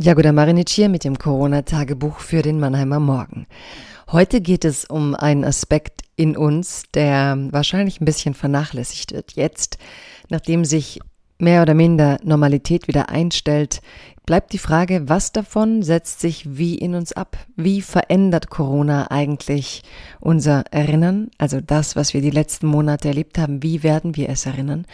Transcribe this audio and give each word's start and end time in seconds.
Jagoda 0.00 0.30
Marinic 0.30 0.68
hier 0.68 0.88
mit 0.88 1.02
dem 1.02 1.18
Corona-Tagebuch 1.18 2.20
für 2.20 2.40
den 2.40 2.60
Mannheimer 2.60 3.00
Morgen. 3.00 3.48
Heute 4.12 4.40
geht 4.40 4.64
es 4.64 4.84
um 4.84 5.16
einen 5.16 5.44
Aspekt 5.44 6.02
in 6.14 6.36
uns, 6.36 6.84
der 6.94 7.36
wahrscheinlich 7.50 8.00
ein 8.00 8.04
bisschen 8.04 8.34
vernachlässigt 8.34 9.10
wird. 9.10 9.32
Jetzt, 9.32 9.76
nachdem 10.28 10.64
sich 10.64 11.00
mehr 11.38 11.62
oder 11.62 11.74
minder 11.74 12.18
Normalität 12.22 12.88
wieder 12.88 13.08
einstellt, 13.08 13.80
bleibt 14.28 14.52
die 14.52 14.58
Frage, 14.58 15.08
was 15.08 15.32
davon 15.32 15.82
setzt 15.82 16.20
sich 16.20 16.58
wie 16.58 16.74
in 16.74 16.94
uns 16.94 17.14
ab? 17.14 17.38
Wie 17.56 17.80
verändert 17.80 18.50
Corona 18.50 19.10
eigentlich 19.10 19.82
unser 20.20 20.64
Erinnern, 20.70 21.30
also 21.38 21.62
das, 21.62 21.96
was 21.96 22.12
wir 22.12 22.20
die 22.20 22.28
letzten 22.28 22.66
Monate 22.66 23.08
erlebt 23.08 23.38
haben, 23.38 23.62
wie 23.62 23.82
werden 23.82 24.16
wir 24.16 24.28
es 24.28 24.44
erinnern? 24.44 24.84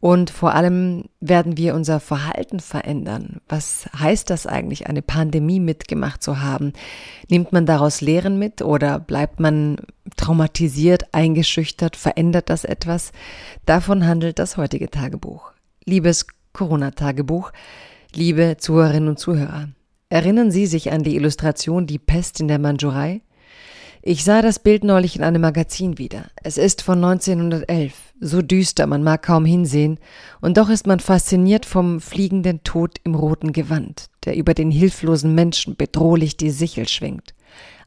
Und 0.00 0.30
vor 0.30 0.54
allem 0.54 1.04
werden 1.20 1.58
wir 1.58 1.74
unser 1.74 2.00
Verhalten 2.00 2.60
verändern. 2.60 3.42
Was 3.46 3.90
heißt 3.98 4.30
das 4.30 4.46
eigentlich, 4.46 4.86
eine 4.86 5.02
Pandemie 5.02 5.60
mitgemacht 5.60 6.22
zu 6.22 6.40
haben? 6.40 6.72
Nimmt 7.28 7.52
man 7.52 7.66
daraus 7.66 8.00
Lehren 8.00 8.38
mit 8.38 8.62
oder 8.62 9.00
bleibt 9.00 9.38
man 9.38 9.76
traumatisiert, 10.16 11.12
eingeschüchtert? 11.12 11.94
Verändert 11.94 12.48
das 12.48 12.64
etwas? 12.64 13.12
Davon 13.66 14.06
handelt 14.06 14.38
das 14.38 14.56
heutige 14.56 14.88
Tagebuch. 14.88 15.52
Liebes 15.88 16.26
Corona-Tagebuch, 16.52 17.50
liebe 18.14 18.58
Zuhörerinnen 18.58 19.08
und 19.08 19.18
Zuhörer, 19.18 19.70
erinnern 20.10 20.50
Sie 20.50 20.66
sich 20.66 20.92
an 20.92 21.02
die 21.02 21.16
Illustration 21.16 21.86
Die 21.86 21.98
Pest 21.98 22.40
in 22.40 22.48
der 22.48 22.58
Mandschurei? 22.58 23.22
Ich 24.02 24.22
sah 24.22 24.42
das 24.42 24.58
Bild 24.58 24.84
neulich 24.84 25.16
in 25.16 25.24
einem 25.24 25.40
Magazin 25.40 25.96
wieder. 25.96 26.26
Es 26.42 26.58
ist 26.58 26.82
von 26.82 27.02
1911, 27.02 27.94
so 28.20 28.42
düster, 28.42 28.86
man 28.86 29.02
mag 29.02 29.22
kaum 29.22 29.46
hinsehen, 29.46 29.98
und 30.42 30.58
doch 30.58 30.68
ist 30.68 30.86
man 30.86 31.00
fasziniert 31.00 31.64
vom 31.64 32.02
fliegenden 32.02 32.62
Tod 32.64 32.98
im 33.04 33.14
roten 33.14 33.54
Gewand, 33.54 34.10
der 34.26 34.36
über 34.36 34.52
den 34.52 34.70
hilflosen 34.70 35.34
Menschen 35.34 35.74
bedrohlich 35.74 36.36
die 36.36 36.50
Sichel 36.50 36.86
schwingt. 36.86 37.32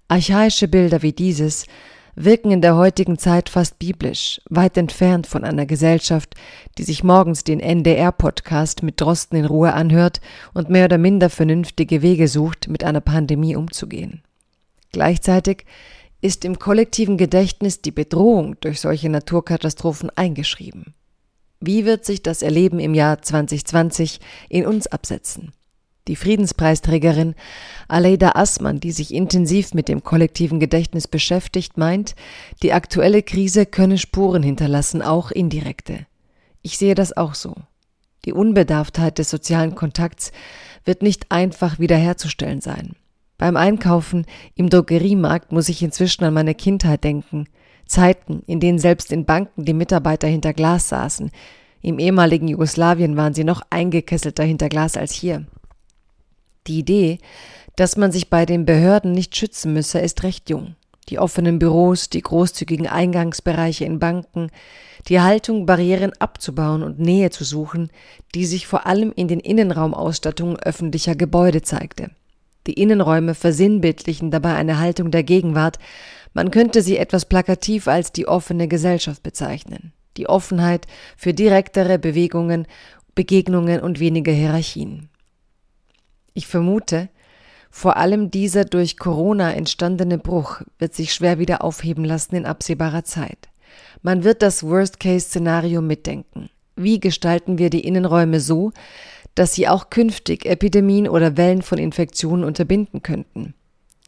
Archaische 0.07 0.67
Bilder 0.67 1.03
wie 1.03 1.13
dieses 1.13 1.67
wirken 2.15 2.51
in 2.51 2.61
der 2.61 2.75
heutigen 2.75 3.17
Zeit 3.17 3.49
fast 3.49 3.79
biblisch, 3.79 4.41
weit 4.49 4.77
entfernt 4.77 5.27
von 5.27 5.43
einer 5.43 5.65
Gesellschaft, 5.65 6.35
die 6.77 6.83
sich 6.83 7.03
morgens 7.03 7.43
den 7.43 7.59
NDR-Podcast 7.59 8.83
mit 8.83 8.99
Drosten 8.99 9.37
in 9.37 9.45
Ruhe 9.45 9.73
anhört 9.73 10.21
und 10.53 10.69
mehr 10.69 10.85
oder 10.85 10.97
minder 10.97 11.29
vernünftige 11.29 12.01
Wege 12.01 12.27
sucht, 12.27 12.67
mit 12.67 12.83
einer 12.83 13.01
Pandemie 13.01 13.55
umzugehen. 13.55 14.23
Gleichzeitig 14.91 15.65
ist 16.21 16.45
im 16.45 16.59
kollektiven 16.59 17.17
Gedächtnis 17.17 17.81
die 17.81 17.91
Bedrohung 17.91 18.55
durch 18.59 18.79
solche 18.79 19.09
Naturkatastrophen 19.09 20.09
eingeschrieben. 20.15 20.93
Wie 21.59 21.85
wird 21.85 22.05
sich 22.05 22.23
das 22.23 22.41
Erleben 22.41 22.79
im 22.79 22.93
Jahr 22.93 23.21
2020 23.21 24.19
in 24.49 24.65
uns 24.65 24.87
absetzen? 24.87 25.53
Die 26.07 26.16
Friedenspreisträgerin 26.16 27.35
Aleida 27.88 28.31
Assmann, 28.35 28.80
die 28.80 28.91
sich 28.91 29.13
intensiv 29.13 29.73
mit 29.73 29.88
dem 29.88 30.03
kollektiven 30.03 30.59
Gedächtnis 30.59 31.07
beschäftigt, 31.07 31.77
meint, 31.77 32.16
die 32.63 32.73
aktuelle 32.73 33.21
Krise 33.21 33.66
könne 33.66 33.97
Spuren 33.97 34.41
hinterlassen, 34.41 35.02
auch 35.02 35.31
indirekte. 35.31 36.07
Ich 36.63 36.77
sehe 36.77 36.95
das 36.95 37.16
auch 37.16 37.35
so. 37.35 37.55
Die 38.25 38.34
Unbedarftheit 38.34 39.17
des 39.17 39.29
sozialen 39.29 39.75
Kontakts 39.75 40.31
wird 40.85 41.01
nicht 41.01 41.31
einfach 41.31 41.79
wiederherzustellen 41.79 42.62
sein. 42.62 42.95
Beim 43.38 43.57
Einkaufen 43.57 44.25
im 44.56 44.69
Drogeriemarkt 44.69 45.51
muss 45.51 45.69
ich 45.69 45.81
inzwischen 45.81 46.23
an 46.23 46.33
meine 46.33 46.53
Kindheit 46.53 47.03
denken. 47.03 47.47
Zeiten, 47.88 48.44
in 48.45 48.59
denen 48.59 48.79
selbst 48.79 49.12
in 49.12 49.25
Banken 49.25 49.66
die 49.66 49.73
Mitarbeiter 49.73 50.28
hinter 50.28 50.53
Glas 50.53 50.89
saßen. 50.89 51.31
Im 51.81 51.97
ehemaligen 51.97 52.47
Jugoslawien 52.47 53.18
waren 53.18 53.33
sie 53.33 53.44
noch 53.44 53.62
eingekesselter 53.69 54.44
hinter 54.44 54.69
Glas 54.69 54.95
als 54.95 55.12
hier. 55.13 55.45
Die 56.67 56.79
Idee, 56.79 57.17
dass 57.75 57.97
man 57.97 58.11
sich 58.11 58.29
bei 58.29 58.45
den 58.45 58.66
Behörden 58.66 59.11
nicht 59.11 59.35
schützen 59.35 59.73
müsse, 59.73 59.99
ist 59.99 60.23
recht 60.23 60.49
jung. 60.49 60.75
Die 61.09 61.19
offenen 61.19 61.59
Büros, 61.59 62.09
die 62.09 62.22
großzügigen 62.22 62.88
Eingangsbereiche 62.88 63.85
in 63.85 63.99
Banken, 63.99 64.51
die 65.07 65.19
Haltung, 65.19 65.66
Barrieren 65.66 66.13
abzubauen 66.19 66.83
und 66.83 67.00
Nähe 67.00 67.31
zu 67.31 67.44
suchen, 67.44 67.89
die 68.35 68.45
sich 68.45 68.67
vor 68.67 68.85
allem 68.85 69.11
in 69.16 69.27
den 69.27 69.39
Innenraumausstattungen 69.39 70.57
öffentlicher 70.59 71.16
Gebäude 71.16 71.63
zeigte. 71.63 72.11
Die 72.67 72.73
Innenräume 72.73 73.33
versinnbildlichen 73.33 74.29
dabei 74.29 74.53
eine 74.53 74.79
Haltung 74.79 75.09
der 75.09 75.23
Gegenwart, 75.23 75.79
man 76.33 76.51
könnte 76.51 76.81
sie 76.81 76.97
etwas 76.97 77.25
plakativ 77.25 77.88
als 77.88 78.11
die 78.11 78.27
offene 78.27 78.67
Gesellschaft 78.67 79.23
bezeichnen. 79.23 79.91
Die 80.17 80.29
Offenheit 80.29 80.88
für 81.17 81.33
direktere 81.33 81.97
Bewegungen, 81.97 82.67
Begegnungen 83.16 83.81
und 83.81 84.00
weniger 84.00 84.31
Hierarchien. 84.31 85.10
Ich 86.34 86.47
vermute, 86.47 87.09
vor 87.69 87.97
allem 87.97 88.31
dieser 88.31 88.66
durch 88.66 88.97
Corona 88.97 89.53
entstandene 89.53 90.18
Bruch 90.18 90.62
wird 90.78 90.94
sich 90.94 91.14
schwer 91.14 91.40
wieder 91.40 91.64
aufheben 91.64 92.03
lassen 92.03 92.36
in 92.36 92.46
absehbarer 92.46 93.03
Zeit. 93.03 93.50
Man 94.02 94.24
wird 94.24 94.42
das 94.42 94.64
Worst-Case-Szenario 94.64 95.81
mitdenken. 95.81 96.50
Wie 96.75 97.00
gestalten 97.00 97.58
wir 97.58 97.69
die 97.69 97.86
Innenräume 97.86 98.40
so, 98.40 98.72
dass 99.36 99.53
sie 99.53 99.68
auch 99.69 99.90
künftig 99.90 100.46
Epidemien 100.46 101.08
oder 101.08 101.38
Wellen 101.38 101.62
von 101.62 101.78
Infektionen 101.78 102.44
unterbinden 102.44 103.02
könnten? 103.02 103.53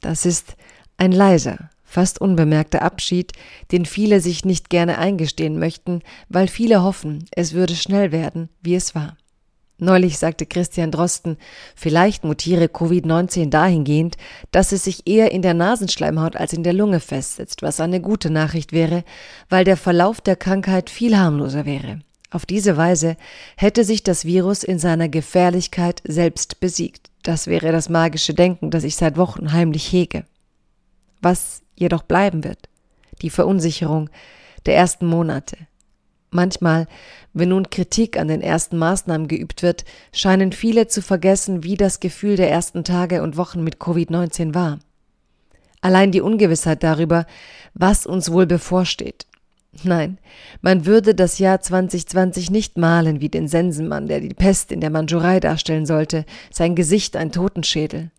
Das 0.01 0.25
ist 0.25 0.55
ein 0.97 1.13
leiser, 1.13 1.69
fast 1.83 2.19
unbemerkter 2.19 2.81
Abschied, 2.81 3.31
den 3.71 3.85
viele 3.85 4.19
sich 4.19 4.43
nicht 4.43 4.69
gerne 4.69 4.97
eingestehen 4.97 5.57
möchten, 5.57 6.01
weil 6.27 6.47
viele 6.47 6.83
hoffen, 6.83 7.25
es 7.31 7.53
würde 7.53 7.75
schnell 7.75 8.11
werden, 8.11 8.49
wie 8.61 8.75
es 8.75 8.95
war. 8.95 9.15
Neulich 9.79 10.19
sagte 10.19 10.45
Christian 10.45 10.91
Drosten, 10.91 11.37
vielleicht 11.75 12.23
mutiere 12.23 12.65
Covid-19 12.65 13.49
dahingehend, 13.49 14.17
dass 14.51 14.71
es 14.71 14.83
sich 14.83 15.07
eher 15.07 15.31
in 15.31 15.41
der 15.41 15.55
Nasenschleimhaut 15.55 16.35
als 16.35 16.53
in 16.53 16.63
der 16.63 16.73
Lunge 16.73 16.99
festsetzt, 16.99 17.63
was 17.63 17.79
eine 17.79 17.99
gute 17.99 18.29
Nachricht 18.29 18.71
wäre, 18.71 19.03
weil 19.49 19.65
der 19.65 19.77
Verlauf 19.77 20.21
der 20.21 20.35
Krankheit 20.35 20.89
viel 20.89 21.17
harmloser 21.17 21.65
wäre. 21.65 21.99
Auf 22.29 22.45
diese 22.45 22.77
Weise 22.77 23.17
hätte 23.57 23.83
sich 23.83 24.03
das 24.03 24.25
Virus 24.25 24.63
in 24.63 24.79
seiner 24.79 25.09
Gefährlichkeit 25.09 26.01
selbst 26.05 26.59
besiegt. 26.59 27.09
Das 27.23 27.47
wäre 27.47 27.71
das 27.71 27.89
magische 27.89 28.33
Denken, 28.33 28.71
das 28.71 28.83
ich 28.83 28.95
seit 28.95 29.17
Wochen 29.17 29.53
heimlich 29.53 29.91
hege. 29.91 30.25
Was 31.21 31.61
jedoch 31.75 32.03
bleiben 32.03 32.43
wird, 32.43 32.69
die 33.21 33.29
Verunsicherung 33.29 34.09
der 34.65 34.75
ersten 34.75 35.05
Monate, 35.05 35.57
Manchmal, 36.33 36.87
wenn 37.33 37.49
nun 37.49 37.69
Kritik 37.69 38.17
an 38.17 38.27
den 38.27 38.41
ersten 38.41 38.77
Maßnahmen 38.77 39.27
geübt 39.27 39.61
wird, 39.61 39.85
scheinen 40.11 40.51
viele 40.51 40.87
zu 40.87 41.01
vergessen, 41.01 41.63
wie 41.63 41.77
das 41.77 41.99
Gefühl 41.99 42.35
der 42.35 42.49
ersten 42.49 42.83
Tage 42.83 43.21
und 43.21 43.37
Wochen 43.37 43.63
mit 43.63 43.77
Covid-19 43.77 44.55
war. 44.55 44.79
Allein 45.81 46.11
die 46.11 46.21
Ungewissheit 46.21 46.81
darüber, 46.81 47.25
was 47.73 48.05
uns 48.05 48.31
wohl 48.31 48.47
bevorsteht. 48.47 49.27
Nein, 49.83 50.19
man 50.61 50.85
würde 50.85 51.15
das 51.15 51.39
Jahr 51.39 51.61
2020 51.61 52.51
nicht 52.51 52.77
malen 52.77 53.21
wie 53.21 53.29
den 53.29 53.47
Sensenmann, 53.47 54.07
der 54.07 54.19
die 54.19 54.33
Pest 54.33 54.71
in 54.71 54.81
der 54.81 54.91
Mandschurei 54.91 55.39
darstellen 55.39 55.85
sollte, 55.85 56.25
sein 56.51 56.75
Gesicht 56.75 57.15
ein 57.15 57.31
Totenschädel. 57.31 58.11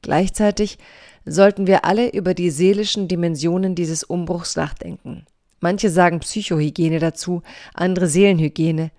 Gleichzeitig 0.00 0.78
sollten 1.24 1.66
wir 1.66 1.84
alle 1.84 2.10
über 2.10 2.34
die 2.34 2.50
seelischen 2.50 3.08
Dimensionen 3.08 3.74
dieses 3.74 4.04
Umbruchs 4.04 4.56
nachdenken. 4.56 5.26
Manche 5.62 5.90
sagen 5.90 6.18
Psychohygiene 6.18 6.98
dazu, 6.98 7.42
andere 7.72 8.08
Seelenhygiene. 8.08 8.90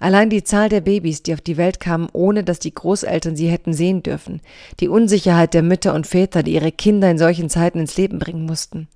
Allein 0.00 0.30
die 0.30 0.42
Zahl 0.42 0.68
der 0.68 0.80
Babys, 0.80 1.22
die 1.22 1.32
auf 1.32 1.40
die 1.40 1.56
Welt 1.56 1.78
kamen, 1.78 2.08
ohne 2.12 2.42
dass 2.42 2.58
die 2.58 2.74
Großeltern 2.74 3.36
sie 3.36 3.48
hätten 3.48 3.72
sehen 3.72 4.02
dürfen, 4.02 4.40
die 4.80 4.88
Unsicherheit 4.88 5.54
der 5.54 5.62
Mütter 5.62 5.94
und 5.94 6.08
Väter, 6.08 6.42
die 6.42 6.54
ihre 6.54 6.72
Kinder 6.72 7.08
in 7.08 7.18
solchen 7.18 7.48
Zeiten 7.48 7.78
ins 7.78 7.96
Leben 7.96 8.18
bringen 8.18 8.44
mussten. 8.46 8.88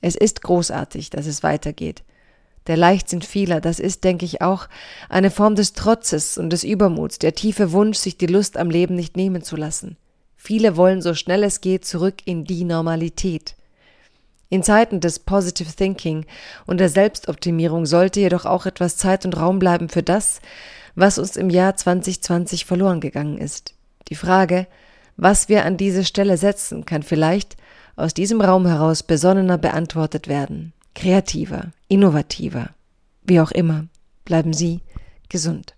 Es 0.00 0.16
ist 0.16 0.42
großartig, 0.42 1.10
dass 1.10 1.26
es 1.26 1.42
weitergeht. 1.42 2.02
Der 2.66 2.78
Leichtsinn 2.78 3.20
vieler, 3.20 3.60
das 3.60 3.78
ist, 3.78 4.02
denke 4.02 4.24
ich, 4.24 4.40
auch 4.40 4.68
eine 5.10 5.30
Form 5.30 5.54
des 5.54 5.74
Trotzes 5.74 6.38
und 6.38 6.48
des 6.50 6.64
Übermuts, 6.64 7.18
der 7.18 7.34
tiefe 7.34 7.72
Wunsch, 7.72 7.98
sich 7.98 8.16
die 8.16 8.26
Lust 8.26 8.56
am 8.56 8.70
Leben 8.70 8.94
nicht 8.94 9.18
nehmen 9.18 9.42
zu 9.42 9.56
lassen. 9.56 9.98
Viele 10.36 10.78
wollen 10.78 11.02
so 11.02 11.12
schnell 11.12 11.44
es 11.44 11.60
geht 11.60 11.84
zurück 11.84 12.22
in 12.24 12.44
die 12.44 12.64
Normalität. 12.64 13.54
In 14.52 14.62
Zeiten 14.62 15.00
des 15.00 15.18
Positive 15.18 15.72
Thinking 15.74 16.26
und 16.66 16.78
der 16.78 16.90
Selbstoptimierung 16.90 17.86
sollte 17.86 18.20
jedoch 18.20 18.44
auch 18.44 18.66
etwas 18.66 18.98
Zeit 18.98 19.24
und 19.24 19.34
Raum 19.38 19.58
bleiben 19.58 19.88
für 19.88 20.02
das, 20.02 20.42
was 20.94 21.16
uns 21.16 21.38
im 21.38 21.48
Jahr 21.48 21.74
2020 21.74 22.66
verloren 22.66 23.00
gegangen 23.00 23.38
ist. 23.38 23.72
Die 24.08 24.14
Frage, 24.14 24.66
was 25.16 25.48
wir 25.48 25.64
an 25.64 25.78
diese 25.78 26.04
Stelle 26.04 26.36
setzen, 26.36 26.84
kann 26.84 27.02
vielleicht 27.02 27.56
aus 27.96 28.12
diesem 28.12 28.42
Raum 28.42 28.66
heraus 28.66 29.02
besonnener 29.02 29.56
beantwortet 29.56 30.28
werden, 30.28 30.74
kreativer, 30.94 31.72
innovativer, 31.88 32.74
wie 33.22 33.40
auch 33.40 33.52
immer. 33.52 33.86
Bleiben 34.26 34.52
Sie 34.52 34.82
gesund. 35.30 35.74